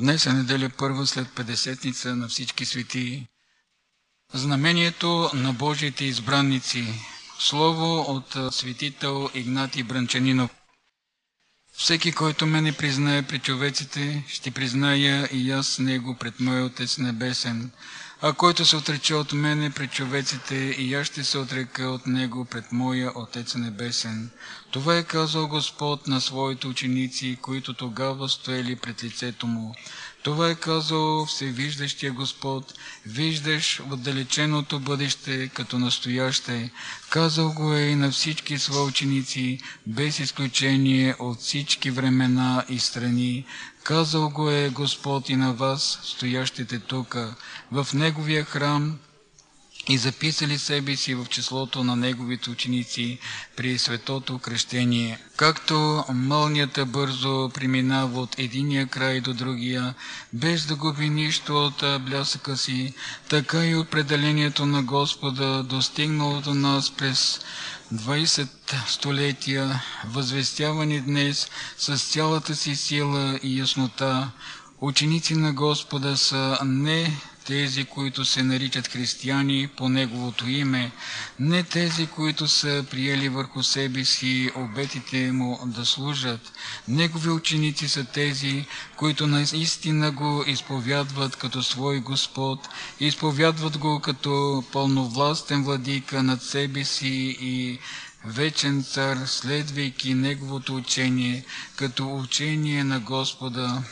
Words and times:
Днес 0.00 0.26
е 0.26 0.32
неделя 0.32 0.70
първа 0.78 1.06
след 1.06 1.28
Педесетница 1.34 2.16
на 2.16 2.28
всички 2.28 2.66
светии. 2.66 3.26
Знамението 4.32 5.30
на 5.34 5.52
Божиите 5.52 6.04
избранници. 6.04 6.84
Слово 7.38 8.00
от 8.00 8.54
светител 8.54 9.30
Игнатий 9.34 9.82
Бранчанинов. 9.82 10.50
Всеки, 11.72 12.12
който 12.12 12.46
ме 12.46 12.60
не 12.60 12.72
признае 12.72 13.22
при 13.22 13.38
човеците, 13.38 14.24
ще 14.28 14.50
призная 14.50 15.28
и 15.32 15.50
аз 15.50 15.78
него 15.78 16.16
пред 16.16 16.40
мой 16.40 16.62
Отец 16.62 16.98
Небесен. 16.98 17.70
А 18.22 18.32
който 18.32 18.64
се 18.64 18.76
отрече 18.76 19.14
от 19.14 19.32
мене 19.32 19.70
пред 19.70 19.92
човеците, 19.92 20.54
и 20.54 20.94
аз 20.94 21.06
ще 21.06 21.24
се 21.24 21.38
отрека 21.38 21.82
от 21.82 22.06
него 22.06 22.44
пред 22.44 22.72
моя 22.72 23.12
Отец 23.18 23.54
Небесен. 23.54 24.30
Това 24.70 24.96
е 24.96 25.02
казал 25.02 25.48
Господ 25.48 26.06
на 26.06 26.20
своите 26.20 26.66
ученици, 26.66 27.38
които 27.42 27.74
тогава 27.74 28.28
стоели 28.28 28.76
пред 28.76 29.04
лицето 29.04 29.46
му. 29.46 29.74
Това 30.22 30.50
е 30.50 30.54
казал 30.54 31.26
Всевиждащия 31.26 32.12
Господ, 32.12 32.74
виждаш 33.06 33.80
отдалеченото 33.90 34.80
бъдеще 34.80 35.48
като 35.48 35.78
настояще. 35.78 36.70
Казал 37.10 37.52
го 37.52 37.74
е 37.74 37.80
и 37.80 37.94
на 37.94 38.10
всички 38.10 38.58
свои 38.58 38.88
ученици, 38.88 39.60
без 39.86 40.18
изключение 40.18 41.14
от 41.18 41.38
всички 41.38 41.90
времена 41.90 42.64
и 42.68 42.78
страни. 42.78 43.44
Казал 43.82 44.30
го 44.30 44.50
е 44.50 44.70
Господ 44.70 45.28
и 45.28 45.36
на 45.36 45.52
вас, 45.52 46.00
стоящите 46.02 46.78
тука, 46.78 47.34
в 47.72 47.88
Неговия 47.94 48.44
храм, 48.44 48.98
и 49.88 49.98
записали 49.98 50.58
себе 50.58 50.96
си 50.96 51.14
в 51.14 51.26
числото 51.30 51.84
на 51.84 51.96
неговите 51.96 52.50
ученици 52.50 53.18
при 53.56 53.78
светото 53.78 54.38
кръщение. 54.38 55.18
Както 55.36 56.04
мълнията 56.12 56.86
бързо 56.86 57.50
преминава 57.54 58.20
от 58.20 58.38
единия 58.38 58.86
край 58.86 59.20
до 59.20 59.34
другия, 59.34 59.94
без 60.32 60.66
да 60.66 60.76
губи 60.76 61.08
нищо 61.08 61.66
от 61.66 62.04
блясъка 62.04 62.56
си, 62.56 62.94
така 63.28 63.66
и 63.66 63.76
определението 63.76 64.66
на 64.66 64.82
Господа 64.82 65.62
достигнало 65.62 66.40
до 66.40 66.54
нас 66.54 66.90
през 66.90 67.40
20 67.94 68.48
столетия, 68.86 69.82
възвестявани 70.04 71.00
днес 71.00 71.48
с 71.78 71.98
цялата 71.98 72.56
си 72.56 72.76
сила 72.76 73.38
и 73.42 73.58
яснота, 73.58 74.30
ученици 74.80 75.34
на 75.34 75.52
Господа 75.52 76.16
са 76.16 76.58
не 76.64 77.20
тези, 77.50 77.84
които 77.84 78.24
се 78.24 78.42
наричат 78.42 78.88
християни 78.88 79.68
по 79.76 79.88
Неговото 79.88 80.48
име, 80.48 80.90
не 81.40 81.62
тези, 81.62 82.06
които 82.06 82.48
са 82.48 82.84
приели 82.90 83.28
върху 83.28 83.62
себе 83.62 84.04
си 84.04 84.50
обетите 84.56 85.32
Му 85.32 85.58
да 85.66 85.86
служат. 85.86 86.52
Негови 86.88 87.30
ученици 87.30 87.88
са 87.88 88.04
тези, 88.04 88.64
които 88.96 89.26
наистина 89.26 90.10
го 90.10 90.44
изповядват 90.46 91.36
като 91.36 91.62
свой 91.62 92.00
Господ, 92.00 92.68
изповядват 93.00 93.78
го 93.78 94.00
като 94.00 94.64
пълновластен 94.72 95.64
владика 95.64 96.22
над 96.22 96.42
себе 96.42 96.84
си 96.84 97.36
и 97.40 97.78
вечен 98.24 98.84
цар, 98.84 99.18
следвайки 99.26 100.14
Неговото 100.14 100.76
учение, 100.76 101.44
като 101.76 102.16
учение 102.16 102.84
на 102.84 103.00
Господа 103.00 103.82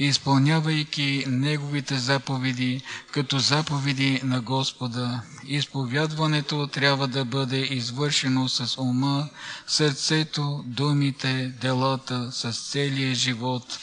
изпълнявайки 0.00 1.24
Неговите 1.28 1.98
заповеди 1.98 2.82
като 3.12 3.38
заповеди 3.38 4.20
на 4.24 4.40
Господа. 4.40 5.20
Изповядването 5.46 6.66
трябва 6.66 7.08
да 7.08 7.24
бъде 7.24 7.58
извършено 7.58 8.48
с 8.48 8.78
ума, 8.78 9.28
сърцето, 9.66 10.64
думите, 10.66 11.52
делата, 11.60 12.28
с 12.32 12.52
целия 12.62 13.14
живот. 13.14 13.78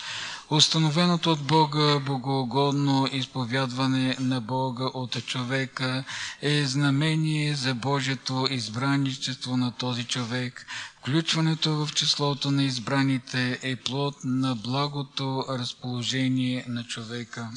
Установеното 0.50 1.32
от 1.32 1.44
Бога 1.44 2.00
богоугодно 2.00 3.08
изповядване 3.12 4.16
на 4.20 4.42
Бога 4.42 4.86
от 4.94 5.26
човека 5.26 6.04
е 6.42 6.66
знамение 6.66 7.56
за 7.56 7.76
Божието 7.76 8.48
избранничество 8.52 9.58
на 9.58 9.72
този 9.72 10.04
човек. 10.04 10.66
Включването 11.00 11.86
в 11.86 11.94
числото 11.94 12.52
на 12.52 12.64
избраните 12.64 13.60
е 13.64 13.76
плод 13.76 14.16
на 14.24 14.56
благото 14.56 15.46
разположение 15.50 16.66
на 16.68 16.84
човека. 16.84 17.50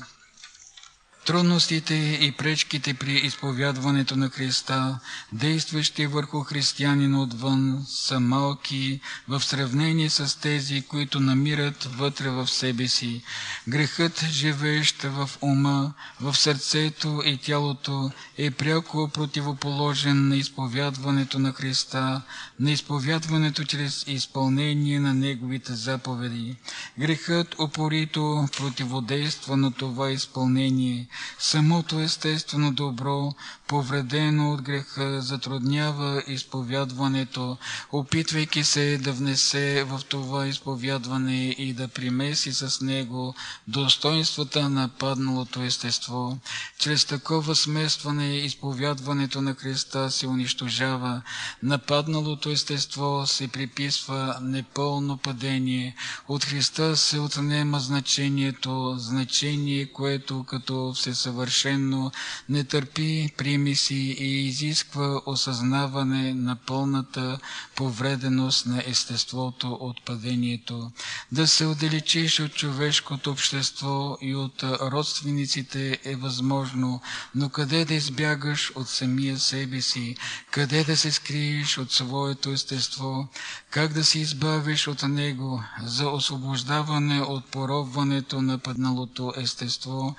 Трудностите 1.30 1.94
и 2.20 2.32
пречките 2.32 2.94
при 2.94 3.12
изповядването 3.12 4.16
на 4.16 4.28
Христа, 4.30 4.98
действащи 5.32 6.06
върху 6.06 6.40
християнина 6.40 7.22
отвън, 7.22 7.86
са 7.88 8.20
малки 8.20 9.00
в 9.28 9.40
сравнение 9.44 10.10
с 10.10 10.40
тези, 10.40 10.82
които 10.82 11.20
намират 11.20 11.84
вътре 11.84 12.30
в 12.30 12.48
себе 12.48 12.88
си. 12.88 13.22
Грехът, 13.68 14.24
живеещ 14.30 15.02
в 15.02 15.30
ума, 15.40 15.92
в 16.20 16.34
сърцето 16.36 17.22
и 17.24 17.36
тялото, 17.36 18.10
е 18.38 18.50
пряко 18.50 19.08
противоположен 19.08 20.28
на 20.28 20.36
изповядването 20.36 21.38
на 21.38 21.52
Христа, 21.52 22.22
на 22.60 22.70
изповядването 22.70 23.64
чрез 23.64 24.04
изпълнение 24.06 25.00
на 25.00 25.14
Неговите 25.14 25.74
заповеди. 25.74 26.56
Грехът 26.98 27.58
упорито 27.58 28.48
противодейства 28.56 29.56
на 29.56 29.72
това 29.72 30.10
изпълнение, 30.10 31.08
Самото 31.38 32.00
естествено 32.00 32.72
добро, 32.72 33.32
повредено 33.68 34.52
от 34.52 34.62
греха, 34.62 35.22
затруднява 35.22 36.22
изповядването, 36.26 37.56
опитвайки 37.92 38.64
се 38.64 38.98
да 38.98 39.12
внесе 39.12 39.84
в 39.84 40.00
това 40.08 40.46
изповядване 40.46 41.48
и 41.48 41.72
да 41.72 41.88
примеси 41.88 42.52
с 42.52 42.80
него 42.80 43.34
достоинствата 43.68 44.68
на 44.68 44.88
падналото 44.88 45.62
естество. 45.62 46.38
Чрез 46.78 47.04
такова 47.04 47.54
сместване 47.56 48.36
изповядването 48.36 49.42
на 49.42 49.54
Христа 49.54 50.10
се 50.10 50.26
унищожава, 50.26 51.22
нападналото 51.62 52.50
естество 52.50 53.26
се 53.26 53.48
приписва 53.48 54.38
непълно 54.42 55.16
падение, 55.16 55.94
от 56.28 56.44
Христа 56.44 56.96
се 56.96 57.18
отнема 57.18 57.80
значението, 57.80 58.94
значение, 58.98 59.86
което 59.86 60.44
като 60.44 60.94
всесъвършено 61.14 62.10
не 62.48 62.64
търпи 62.64 63.30
примиси 63.36 64.16
и 64.18 64.46
изисква 64.46 65.20
осъзнаване 65.26 66.34
на 66.34 66.56
пълната 66.56 67.38
повреденост 67.76 68.66
на 68.66 68.82
естеството 68.86 69.72
от 69.72 70.04
падението. 70.04 70.90
Да 71.32 71.46
се 71.46 71.66
отдалечиш 71.66 72.40
от 72.40 72.54
човешкото 72.54 73.30
общество 73.30 74.16
и 74.20 74.34
от 74.34 74.62
родствениците 74.62 75.98
е 76.04 76.16
възможно, 76.16 77.00
но 77.34 77.48
къде 77.48 77.84
да 77.84 77.94
избягаш 77.94 78.72
от 78.74 78.88
самия 78.88 79.38
себе 79.38 79.80
си, 79.80 80.16
къде 80.50 80.84
да 80.84 80.96
се 80.96 81.12
скриеш 81.12 81.78
от 81.78 81.92
своето 81.92 82.50
естество, 82.50 83.28
как 83.70 83.92
да 83.92 84.04
се 84.04 84.18
избавиш 84.18 84.86
от 84.86 85.02
него? 85.02 85.62
За 85.84 86.08
освобождаване 86.08 87.20
от 87.22 87.44
поробването 87.44 88.42
на 88.42 88.58
падналото 88.58 89.32
естество, 89.36 90.14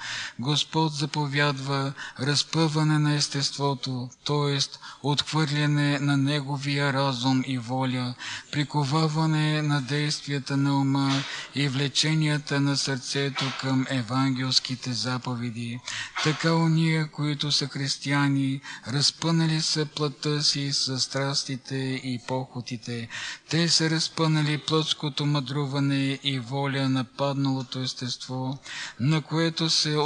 Господ 0.71 0.93
заповядва 0.93 1.93
разпъване 2.19 2.99
на 2.99 3.13
естеството, 3.15 4.09
т.е. 4.25 4.59
отхвърляне 5.03 5.99
на 5.99 6.17
неговия 6.17 6.93
разум 6.93 7.43
и 7.47 7.57
воля, 7.57 8.13
приковаване 8.51 9.61
на 9.61 9.81
действията 9.81 10.57
на 10.57 10.79
ума 10.79 11.23
и 11.55 11.67
влеченията 11.67 12.59
на 12.59 12.77
сърцето 12.77 13.45
към 13.61 13.85
евангелските 13.89 14.93
заповеди. 14.93 15.79
Така 16.23 16.55
уния, 16.55 17.11
които 17.11 17.51
са 17.51 17.67
християни, 17.67 18.61
разпънали 18.87 19.61
са 19.61 19.85
плътта 19.85 20.41
си 20.41 20.73
с 20.73 20.99
страстите 20.99 21.75
и 22.03 22.19
похотите. 22.27 23.07
Те 23.49 23.69
са 23.69 23.89
разпънали 23.89 24.57
плътското 24.57 25.25
мъдруване 25.25 26.19
и 26.23 26.39
воля 26.39 26.89
на 26.89 27.03
падналото 27.03 27.79
естество, 27.79 28.57
на 28.99 29.21
което 29.21 29.69
се 29.69 29.97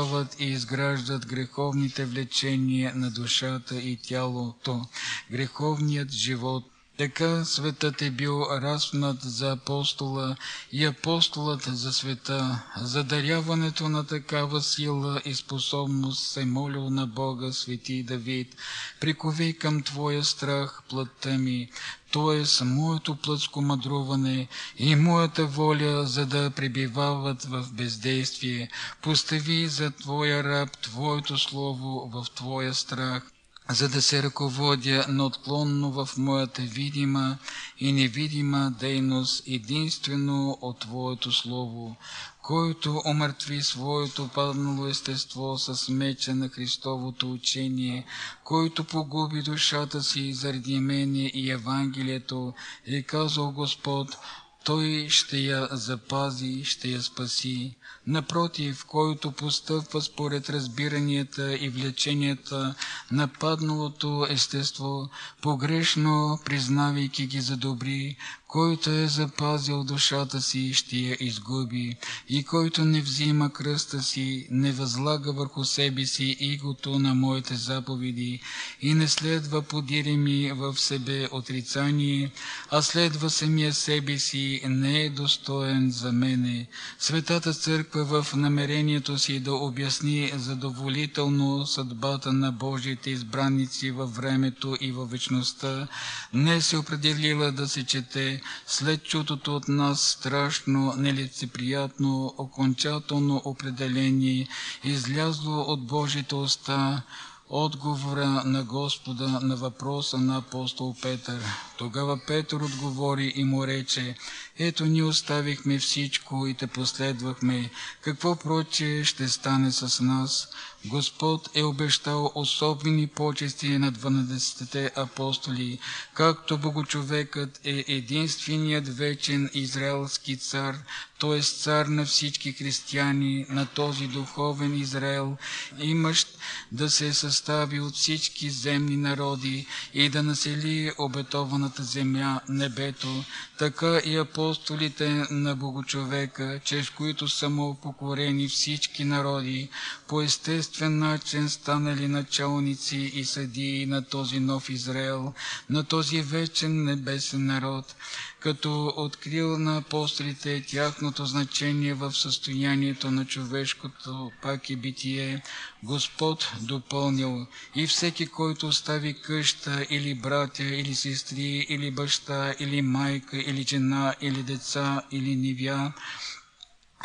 основават 0.00 0.40
и 0.40 0.44
изграждат 0.44 1.26
греховните 1.26 2.04
влечения 2.04 2.92
на 2.94 3.10
душата 3.10 3.76
и 3.76 3.96
тялото, 3.96 4.86
греховният 5.30 6.10
живот. 6.10 6.64
Така 7.00 7.44
светът 7.44 8.02
е 8.02 8.10
бил 8.10 8.42
разпнат 8.50 9.22
за 9.22 9.50
апостола 9.50 10.36
и 10.72 10.84
апостолът 10.84 11.62
за 11.62 11.92
света. 11.92 12.62
За 12.76 13.04
даряването 13.04 13.88
на 13.88 14.06
такава 14.06 14.62
сила 14.62 15.20
и 15.24 15.34
способност 15.34 16.30
се 16.30 16.44
молил 16.44 16.90
на 16.90 17.06
Бога 17.06 17.52
свети 17.52 18.02
Давид. 18.02 18.56
Прикови 19.00 19.58
към 19.58 19.82
Твоя 19.82 20.24
страх 20.24 20.82
плътта 20.88 21.38
ми, 21.38 21.70
т.е. 22.12 22.64
моето 22.64 23.16
плътско 23.16 23.60
мъдруване 23.60 24.48
и 24.78 24.96
моята 24.96 25.46
воля, 25.46 26.06
за 26.06 26.26
да 26.26 26.50
пребивават 26.50 27.42
в 27.44 27.66
бездействие. 27.72 28.70
Постави 29.02 29.68
за 29.68 29.90
Твоя 29.90 30.44
раб 30.44 30.78
Твоето 30.82 31.38
слово 31.38 32.10
в 32.14 32.26
Твоя 32.34 32.74
страх 32.74 33.30
за 33.70 33.88
да 33.88 34.02
се 34.02 34.22
ръководя 34.22 35.06
неотклонно 35.08 35.90
в 35.90 36.08
моята 36.16 36.62
видима 36.62 37.38
и 37.78 37.92
невидима 37.92 38.74
дейност 38.80 39.42
единствено 39.46 40.58
от 40.60 40.78
Твоето 40.78 41.32
Слово, 41.32 41.96
който 42.42 43.02
омъртви 43.06 43.62
своето 43.62 44.28
паднало 44.28 44.86
естество 44.86 45.58
с 45.58 45.88
меча 45.88 46.34
на 46.34 46.48
Христовото 46.48 47.32
учение, 47.32 48.04
който 48.44 48.84
погуби 48.84 49.42
душата 49.42 50.02
си 50.02 50.32
заради 50.32 50.80
мене 50.80 51.30
и 51.34 51.50
Евангелието, 51.50 52.54
е 52.86 53.02
казал 53.02 53.52
Господ, 53.52 54.16
той 54.64 55.06
ще 55.10 55.38
я 55.38 55.68
запази, 55.72 56.64
ще 56.64 56.88
я 56.88 57.02
спаси. 57.02 57.76
Напротив, 58.06 58.84
който 58.84 59.32
постъпва 59.32 60.02
според 60.02 60.50
разбиранията 60.50 61.56
и 61.56 61.68
влеченията 61.68 62.74
на 63.12 63.28
падналото 63.28 64.26
естество, 64.30 65.10
погрешно 65.42 66.38
признавайки 66.44 67.26
ги 67.26 67.40
за 67.40 67.56
добри, 67.56 68.16
който 68.50 68.90
е 68.90 69.06
запазил 69.06 69.84
душата 69.84 70.42
си, 70.42 70.74
ще 70.74 70.96
я 70.96 71.16
изгуби, 71.20 71.96
и 72.28 72.44
който 72.44 72.84
не 72.84 73.00
взима 73.00 73.50
кръста 73.52 74.02
си, 74.02 74.46
не 74.50 74.72
възлага 74.72 75.32
върху 75.32 75.64
себе 75.64 76.06
си 76.06 76.36
игото 76.40 76.98
на 76.98 77.14
моите 77.14 77.54
заповеди 77.54 78.40
и 78.80 78.94
не 78.94 79.08
следва 79.08 79.62
подиреми 79.62 80.52
в 80.52 80.78
себе 80.78 81.28
отрицание, 81.32 82.30
а 82.70 82.82
следва 82.82 83.30
самия 83.30 83.74
себе 83.74 84.18
си, 84.18 84.60
не 84.64 85.00
е 85.02 85.10
достоен 85.10 85.90
за 85.90 86.12
мене. 86.12 86.66
Светата 86.98 87.54
църква 87.54 88.22
в 88.22 88.34
намерението 88.36 89.18
си 89.18 89.40
да 89.40 89.52
обясни 89.54 90.32
задоволително 90.34 91.66
съдбата 91.66 92.32
на 92.32 92.52
Божиите 92.52 93.10
избранници 93.10 93.90
във 93.90 94.16
времето 94.16 94.76
и 94.80 94.92
във 94.92 95.10
вечността, 95.10 95.88
не 96.34 96.60
се 96.60 96.76
определила 96.76 97.52
да 97.52 97.68
се 97.68 97.86
чете 97.86 98.39
след 98.66 99.04
чутото 99.04 99.56
от 99.56 99.68
нас 99.68 100.00
страшно, 100.00 100.94
нелицеприятно, 100.96 102.34
окончателно 102.38 103.42
определение, 103.44 104.48
излязло 104.84 105.60
от 105.60 105.86
Божите 105.86 106.34
уста, 106.34 107.02
отговора 107.50 108.26
на 108.26 108.64
Господа 108.64 109.28
на 109.28 109.56
въпроса 109.56 110.18
на 110.18 110.36
апостол 110.36 110.94
Петър. 111.02 111.42
Тогава 111.78 112.20
Петър 112.26 112.60
отговори 112.60 113.32
и 113.36 113.44
му 113.44 113.66
рече, 113.66 114.14
ето 114.58 114.84
ние 114.86 115.02
оставихме 115.02 115.78
всичко 115.78 116.46
и 116.46 116.54
те 116.54 116.66
последвахме. 116.66 117.70
Какво 118.00 118.36
проче 118.36 119.04
ще 119.04 119.28
стане 119.28 119.72
с 119.72 120.00
нас? 120.00 120.48
Господ 120.84 121.50
е 121.54 121.62
обещал 121.62 122.32
особени 122.34 123.06
почести 123.06 123.78
на 123.78 123.92
12-те 123.92 124.92
апостоли, 124.96 125.78
както 126.14 126.58
Богочовекът 126.58 127.60
е 127.64 127.84
единственият 127.88 128.96
вечен 128.96 129.50
израелски 129.54 130.36
цар, 130.36 130.76
т.е. 131.20 131.42
цар 131.42 131.86
на 131.86 132.04
всички 132.04 132.52
християни, 132.52 133.46
на 133.48 133.66
този 133.66 134.06
духовен 134.06 134.74
Израел, 134.74 135.36
имащ 135.78 136.28
да 136.72 136.90
се 136.90 137.14
състави 137.40 137.80
от 137.80 137.94
всички 137.94 138.50
земни 138.50 138.96
народи 138.96 139.66
и 139.94 140.08
да 140.08 140.22
насели 140.22 140.92
обетованата 140.98 141.82
земя, 141.82 142.40
небето, 142.48 143.24
така 143.58 144.00
и 144.04 144.16
апостолите 144.16 145.08
на 145.30 145.56
Богочовека, 145.56 146.60
чрез 146.64 146.90
които 146.90 147.28
са 147.28 147.48
му 147.50 147.74
покорени 147.74 148.48
всички 148.48 149.04
народи, 149.04 149.68
по 150.08 150.22
естествен 150.22 150.98
начин 150.98 151.48
станали 151.48 152.08
началници 152.08 152.96
и 152.96 153.24
съдии 153.24 153.86
на 153.86 154.02
този 154.04 154.40
нов 154.40 154.70
Израел, 154.70 155.32
на 155.70 155.84
този 155.84 156.22
вечен 156.22 156.84
небесен 156.84 157.46
народ, 157.46 157.94
като 158.40 158.94
открил 158.96 159.58
на 159.58 159.76
апостолите 159.76 160.64
тяхното 160.68 161.26
значение 161.26 161.94
в 161.94 162.12
състоянието 162.12 163.10
на 163.10 163.24
човешкото 163.24 164.32
пак 164.42 164.70
и 164.70 164.76
битие, 164.76 165.42
Господ 165.82 166.52
допълнил. 166.60 167.46
И 167.74 167.86
всеки, 167.86 168.26
който 168.26 168.66
остави 168.66 169.14
къща 169.14 169.86
или 169.90 170.14
братя, 170.14 170.64
или 170.64 170.94
сестри, 170.94 171.66
или 171.68 171.90
баща, 171.90 172.54
или 172.60 172.82
майка, 172.82 173.36
или 173.38 173.62
жена, 173.62 174.14
или 174.20 174.42
деца, 174.42 175.02
или 175.10 175.36
невя, 175.36 175.92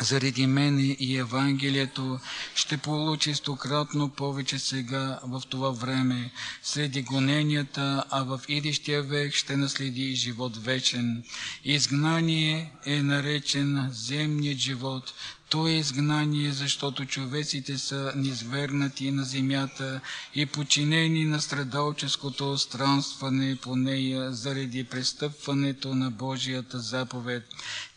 заради 0.00 0.46
мене 0.46 0.82
и 0.82 1.16
Евангелието 1.16 2.18
ще 2.54 2.76
получи 2.76 3.34
стократно 3.34 4.08
повече 4.08 4.58
сега 4.58 5.20
в 5.22 5.42
това 5.48 5.70
време, 5.70 6.30
среди 6.62 7.02
гоненията, 7.02 8.04
а 8.10 8.22
в 8.22 8.40
идещия 8.48 9.02
век 9.02 9.34
ще 9.34 9.56
наследи 9.56 10.14
живот 10.14 10.64
вечен. 10.64 11.24
Изгнание 11.64 12.72
е 12.86 13.02
наречен 13.02 13.88
земният 13.92 14.58
живот, 14.58 15.14
то 15.48 15.68
е 15.68 15.72
изгнание, 15.72 16.52
защото 16.52 17.04
човеците 17.04 17.78
са 17.78 18.12
низвергнати 18.16 19.10
на 19.10 19.24
земята 19.24 20.00
и 20.34 20.46
починени 20.46 21.24
на 21.24 21.40
страдалческото 21.40 22.58
странстване 22.58 23.56
по 23.56 23.76
нея 23.76 24.32
заради 24.32 24.84
престъпването 24.84 25.94
на 25.94 26.10
Божията 26.10 26.78
заповед. 26.78 27.44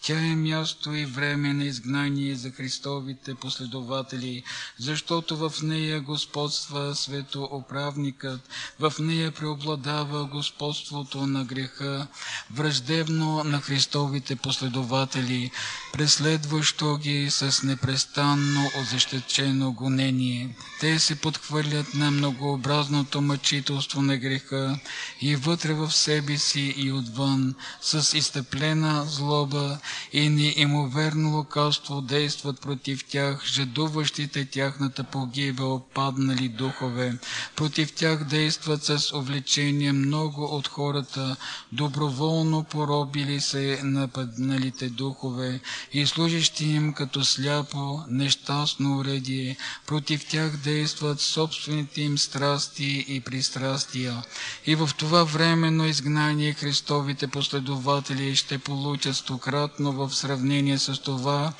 Тя 0.01 0.19
е 0.19 0.35
място 0.35 0.93
и 0.93 1.05
време 1.05 1.53
на 1.53 1.63
изгнание 1.63 2.35
за 2.35 2.51
Христовите 2.51 3.35
последователи, 3.35 4.43
защото 4.77 5.37
в 5.37 5.53
нея 5.63 6.01
господства 6.01 6.95
светооправникът, 6.95 8.49
в 8.79 8.93
нея 8.99 9.31
преобладава 9.31 10.25
господството 10.25 11.27
на 11.27 11.45
греха, 11.45 12.07
враждебно 12.51 13.43
на 13.43 13.61
Христовите 13.61 14.35
последователи, 14.35 15.51
преследващо 15.93 16.97
ги 16.97 17.29
с 17.39 17.63
непрестанно 17.63 18.71
озащечено 18.81 19.71
гонение. 19.71 20.55
Те 20.79 20.99
се 20.99 21.15
подхвърлят 21.15 21.93
на 21.93 22.11
многообразното 22.11 23.21
мъчителство 23.21 24.01
на 24.01 24.17
греха 24.17 24.79
и 25.21 25.35
вътре 25.35 25.73
в 25.73 25.91
себе 25.91 26.37
си 26.37 26.73
и 26.77 26.91
отвън, 26.91 27.55
с 27.81 28.17
изтъплена 28.17 29.05
злоба 29.05 29.77
и 30.13 30.29
неимоверно 30.29 31.37
лукавство 31.37 32.01
действат 32.01 32.61
против 32.61 33.05
тях, 33.05 33.45
жадуващите 33.45 34.45
тяхната 34.45 35.03
погибел 35.03 35.81
паднали 35.93 36.47
духове. 36.47 37.17
Против 37.55 37.93
тях 37.93 38.23
действат 38.23 38.83
с 38.83 39.11
увлечение 39.15 39.91
много 39.91 40.45
от 40.45 40.67
хората, 40.67 41.35
доброволно 41.71 42.63
поробили 42.63 43.41
се 43.41 43.79
нападналите 43.83 44.89
духове 44.89 45.59
и 45.93 46.05
служащи 46.05 46.65
им 46.65 46.93
като 46.93 47.23
сляпо, 47.29 48.03
нещастно 48.09 48.97
уредие. 48.97 49.57
Против 49.87 50.25
тях 50.27 50.57
действат 50.57 51.21
собствените 51.21 52.01
им 52.01 52.17
страсти 52.17 53.05
и 53.07 53.21
пристрастия. 53.21 54.23
И 54.65 54.75
в 54.75 54.89
това 54.97 55.23
временно 55.23 55.85
изгнание 55.87 56.53
Христовите 56.53 57.27
последователи 57.27 58.35
ще 58.35 58.57
получат 58.57 59.15
стократно 59.15 59.91
в 59.91 60.15
сравнение 60.15 60.77
с 60.77 61.01
това, 61.01 61.53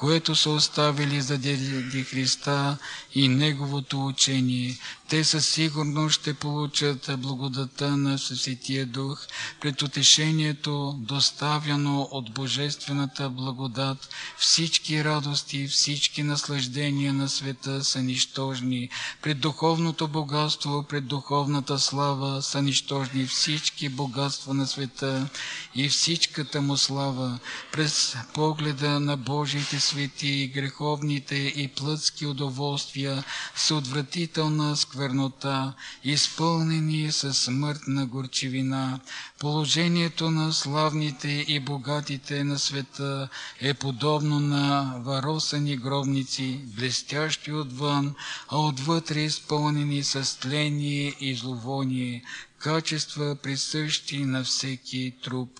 което 0.00 0.34
са 0.36 0.50
оставили 0.50 1.20
заради 1.20 2.04
Христа 2.04 2.76
и 3.14 3.28
Неговото 3.28 4.06
учение. 4.06 4.78
Те 5.08 5.24
със 5.24 5.48
сигурност 5.48 6.20
ще 6.20 6.34
получат 6.34 7.10
благодата 7.18 7.96
на 7.96 8.18
Светия 8.18 8.86
Дух, 8.86 9.26
пред 9.60 9.82
утешението, 9.82 10.96
доставяно 10.98 12.08
от 12.10 12.32
Божествената 12.32 13.30
благодат. 13.30 14.08
Всички 14.38 15.04
радости, 15.04 15.68
всички 15.68 16.22
наслаждения 16.22 17.12
на 17.12 17.28
света 17.28 17.84
са 17.84 18.02
нищожни. 18.02 18.88
Пред 19.22 19.40
духовното 19.40 20.08
богатство, 20.08 20.82
пред 20.88 21.06
духовната 21.06 21.78
слава 21.78 22.42
са 22.42 22.62
нищожни 22.62 23.26
всички 23.26 23.88
богатства 23.88 24.54
на 24.54 24.66
света 24.66 25.28
и 25.74 25.88
всичката 25.88 26.60
му 26.60 26.76
слава. 26.76 27.38
През 27.72 28.16
погледа 28.34 29.00
на 29.00 29.16
Божиите 29.16 29.80
свети, 29.90 30.50
греховните 30.54 31.36
и 31.36 31.68
плътски 31.68 32.26
удоволствия 32.26 33.24
са 33.56 33.74
отвратителна 33.74 34.76
сквернота, 34.76 35.72
изпълнени 36.04 37.12
със 37.12 37.38
смъртна 37.38 38.06
горчивина. 38.06 39.00
Положението 39.38 40.30
на 40.30 40.52
славните 40.52 41.44
и 41.48 41.60
богатите 41.60 42.44
на 42.44 42.58
света 42.58 43.28
е 43.60 43.74
подобно 43.74 44.40
на 44.40 44.94
варосани 44.98 45.76
гробници, 45.76 46.60
блестящи 46.76 47.52
отвън, 47.52 48.14
а 48.48 48.58
отвътре 48.58 49.20
изпълнени 49.20 50.04
с 50.04 50.40
тление 50.40 51.14
и 51.20 51.34
зловоние, 51.34 52.22
качества 52.58 53.36
присъщи 53.42 54.18
на 54.18 54.44
всеки 54.44 55.14
труп. 55.24 55.50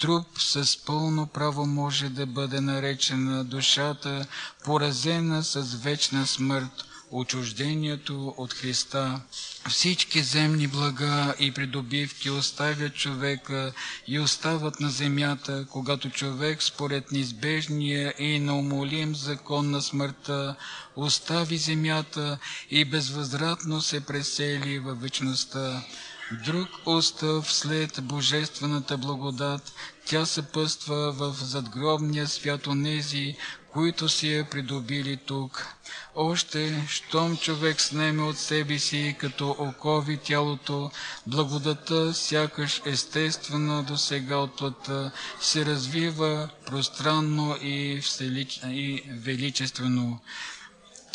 Труп 0.00 0.26
с 0.38 0.84
пълно 0.86 1.26
право 1.26 1.66
може 1.66 2.08
да 2.08 2.26
бъде 2.26 2.60
наречена 2.60 3.44
душата, 3.44 4.26
поразена 4.64 5.44
с 5.44 5.74
вечна 5.74 6.26
смърт, 6.26 6.84
отчуждението 7.10 8.34
от 8.36 8.52
Христа. 8.52 9.20
Всички 9.68 10.22
земни 10.22 10.66
блага 10.66 11.34
и 11.38 11.52
придобивки 11.52 12.30
оставят 12.30 12.94
човека 12.94 13.72
и 14.06 14.18
остават 14.18 14.80
на 14.80 14.90
земята, 14.90 15.66
когато 15.70 16.10
човек 16.10 16.62
според 16.62 17.12
неизбежния 17.12 18.14
и 18.18 18.38
неумолим 18.38 19.14
закон 19.14 19.70
на 19.70 19.82
смъртта 19.82 20.56
остави 20.96 21.56
земята 21.58 22.38
и 22.70 22.84
безвъзвратно 22.84 23.80
се 23.80 24.00
пресели 24.00 24.78
във 24.78 25.00
вечността. 25.00 25.82
Друг 26.32 26.68
устав 26.86 27.52
след 27.52 28.00
Божествената 28.02 28.98
благодат, 28.98 29.72
тя 30.06 30.26
съпъства 30.26 31.12
в 31.12 31.34
задгробния 31.40 32.28
свят 32.28 32.66
онези, 32.66 33.36
които 33.72 34.08
си 34.08 34.32
я 34.32 34.50
придобили 34.50 35.16
тук. 35.16 35.66
Още, 36.14 36.84
щом 36.88 37.36
човек 37.36 37.80
снеме 37.80 38.22
от 38.22 38.38
себе 38.38 38.78
си 38.78 39.16
като 39.20 39.56
окови 39.58 40.16
тялото, 40.16 40.90
благодата, 41.26 42.14
сякаш 42.14 42.82
естествено 42.86 43.82
до 43.82 43.96
сега 43.96 44.36
от 44.36 44.56
плътта, 44.56 45.10
се 45.40 45.66
развива 45.66 46.48
пространно 46.66 47.56
и, 47.62 48.00
вселич... 48.00 48.60
и 48.64 49.02
величествено. 49.08 50.20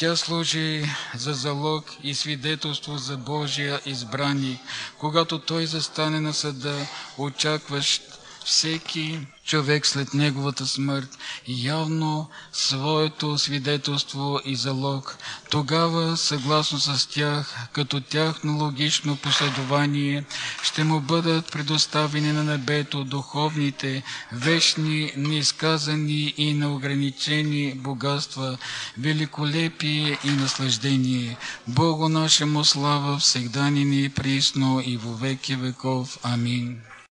Тя 0.03 0.15
служи 0.15 0.85
за 1.15 1.33
залог 1.33 1.85
и 2.03 2.15
свидетелство 2.15 2.97
за 2.97 3.17
Божия 3.17 3.79
избрани, 3.85 4.59
когато 4.97 5.39
Той 5.39 5.65
застане 5.65 6.19
на 6.19 6.33
съда, 6.33 6.87
очакващ 7.17 8.12
всеки 8.45 9.19
човек 9.45 9.85
след 9.87 10.13
неговата 10.13 10.67
смърт 10.67 11.17
явно 11.47 12.29
своето 12.53 13.37
свидетелство 13.37 14.39
и 14.45 14.55
залог. 14.55 15.17
Тогава, 15.51 16.17
съгласно 16.17 16.79
с 16.79 17.07
тях, 17.07 17.55
като 17.73 18.01
тяхно 18.01 18.57
логично 18.57 19.15
последование, 19.15 20.25
ще 20.63 20.83
му 20.83 20.99
бъдат 20.99 21.51
предоставени 21.51 22.31
на 22.31 22.43
небето 22.43 23.03
духовните, 23.03 24.03
вечни, 24.31 25.11
неизказани 25.17 26.33
и 26.37 26.53
неограничени 26.53 27.73
богатства, 27.75 28.57
великолепие 28.97 30.17
и 30.23 30.29
наслаждение. 30.29 31.37
Богу 31.67 32.09
нашему 32.09 32.65
слава 32.65 33.17
всегда 33.17 33.69
ни 33.69 34.09
присно 34.09 34.81
и 34.85 34.97
во 34.97 35.13
веки 35.13 35.55
веков. 35.55 36.17
Амин. 36.23 36.92